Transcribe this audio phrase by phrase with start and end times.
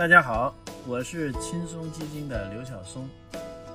[0.00, 0.54] 大家好，
[0.86, 3.06] 我是轻松基金的刘晓松，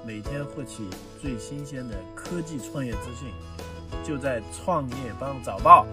[0.04, 0.83] 每天获取
[1.21, 3.29] 最新鲜的科技创业资讯，
[4.04, 5.85] 就在创业邦早报。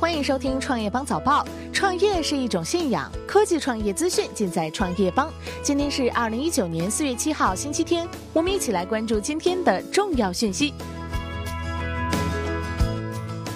[0.00, 1.46] 欢迎收听创业邦早报。
[1.72, 5.32] 创业是一种信仰，科技创业资讯尽在创业邦。
[5.62, 10.74] 今天是二零一九年四月七号，星期天，我们一起来关注今天的重要讯息。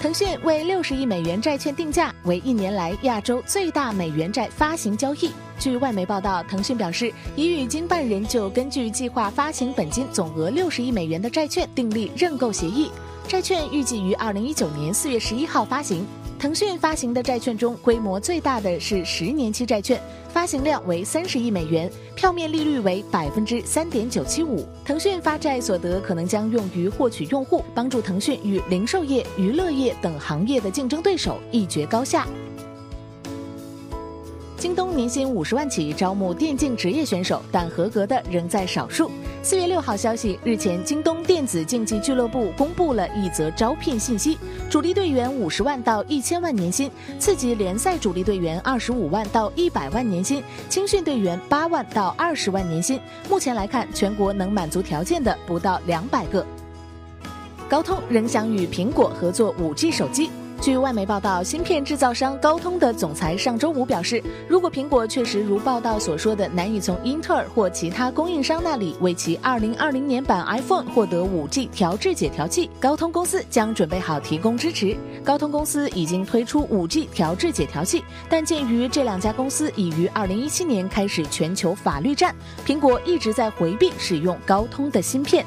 [0.01, 5.29] 腾讯为六十亿美元债券定价，为一年来亚洲最大美元债发行交易。
[5.59, 12.89] 据外媒报道，腾讯表示已与经办人就根据计划发行本金总额六十亿美元的债券订立认购协议，
[13.27, 16.03] 债券预计于二零一九年四月十一号发行。
[16.41, 20.01] 腾讯发行的债券中，规模最大的是十年期债券，
[20.33, 24.65] 发行量为三十亿美元，票面利率为百分之三点九七五。
[24.83, 32.27] 腾讯发债所得可能将用于获取用户，帮助腾讯与零售业、娱乐业等行业的竞争对手一决高下。
[34.57, 39.11] 京东年薪五十万起招募电竞职业选手，但合格的仍在少数。
[39.43, 44.37] 四月六号消息，日前京东电子竞技俱乐部公布了一则招聘信息：
[44.69, 52.99] 主力队员五十万到一千万年薪，次级联赛主力队员二十五万到一百万年薪，青训队员八万到二十万年薪。
[53.27, 56.45] 目前来看，全国能满足条件的不到两百个。
[57.67, 60.29] 高通仍想与苹果合作五 G 手机。
[60.61, 74.95] 据外媒报道，芯片制造商高通的总裁上周五表示，如果苹果确实如报道所说的难以从英特尔或其他供应商那里为其2020年版 iPhone 获得 5G 调制解调器，高通公司将准备好提供支持。
[75.23, 82.35] 高通公司已经推出 5G 调制解调器，但鉴于这两家公司已于2017年开始全球法律战，
[82.67, 85.43] 苹果一直在回避使用高通的芯片。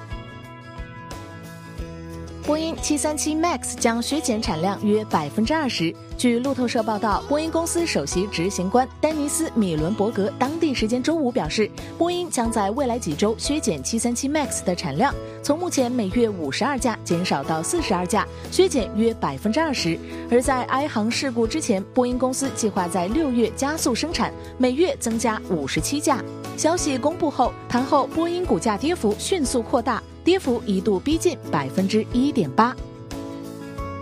[2.45, 5.95] 波音737 MAX 将削减产量约百分之二十。
[6.25, 19.99] 据路透社报道，波音公司首席执行官丹尼斯·米伦伯格当地时间周五表示，波音将在未来几周削减737 MAX 的产量，从目前每月五十二架减少到四十二架，削减约百分之二十。
[20.31, 26.25] 而在埃航事故之前，波音公司计划在六月加速生产，每月增加五十七架。
[26.57, 30.03] 消息公布后，盘后波音股价跌幅迅速扩大。
[30.25, 32.75] 跌幅一度逼近百分之一点八。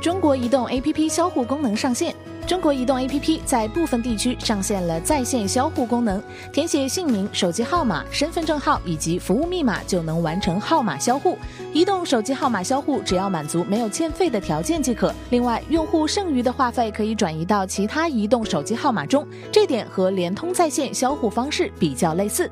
[0.03, 2.13] 中国移动 APP 销户功能上线。
[2.45, 6.21] 中国移动 APP 在部分地区上线了在线销户功能，
[6.53, 11.39] 填写姓名、手机号码、身份证号以及服务密码就能完成号码销户。
[11.73, 15.15] 移动手机号码销户只要满足没有欠费的条件即可。
[15.31, 22.51] 另外，用户剩余的话费可以转移到其他移动手机号码中，这点和联通在线销户方式比较类似。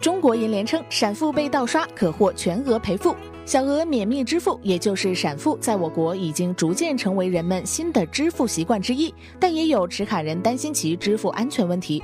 [0.00, 3.14] 中国银联称，闪付被盗刷可获全额赔付，
[3.50, 12.00] 小额免密支付，也就是闪付，在我国已经逐渐成为人们新的支付习惯之一，但也有持卡人担心其支付安全问题。